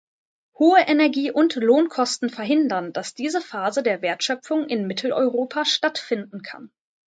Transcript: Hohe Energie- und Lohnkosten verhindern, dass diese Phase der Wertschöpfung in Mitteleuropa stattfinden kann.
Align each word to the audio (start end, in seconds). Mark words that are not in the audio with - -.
Hohe 0.57 0.79
Energie- 0.87 1.29
und 1.29 1.53
Lohnkosten 1.57 2.31
verhindern, 2.31 2.91
dass 2.91 3.13
diese 3.13 3.39
Phase 3.39 3.83
der 3.83 4.01
Wertschöpfung 4.01 4.67
in 4.67 4.87
Mitteleuropa 4.87 5.63
stattfinden 5.63 6.41
kann. 6.41 6.71